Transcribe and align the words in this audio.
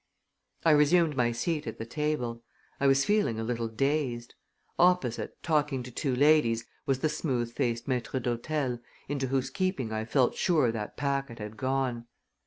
I 0.65 0.71
resumed 0.71 1.15
my 1.15 1.31
seat 1.31 1.67
at 1.67 1.77
the 1.77 1.85
table. 1.85 2.41
I 2.79 2.87
was 2.87 3.05
feeling 3.05 3.39
a 3.39 3.43
little 3.43 3.67
dazed. 3.67 4.33
Opposite, 4.79 5.37
talking 5.43 5.83
to 5.83 5.91
two 5.91 6.15
ladies, 6.15 6.65
was 6.87 6.97
the 7.01 7.07
smooth 7.07 7.51
faced 7.53 7.85
maître 7.87 8.19
d'hôtel 8.19 8.79
into 9.07 9.27
whose 9.27 9.51
keeping 9.51 9.93
I 9.93 10.05
felt 10.05 10.33
sure 10.33 10.71
that 10.71 10.97
packet 10.97 11.37
had 11.37 11.55
gone. 11.55 12.07